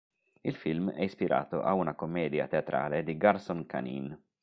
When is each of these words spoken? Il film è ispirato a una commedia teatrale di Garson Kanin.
Il 0.41 0.55
film 0.55 0.89
è 0.89 1.03
ispirato 1.03 1.61
a 1.61 1.73
una 1.75 1.93
commedia 1.93 2.47
teatrale 2.47 3.03
di 3.03 3.15
Garson 3.17 3.67
Kanin. 3.67 4.17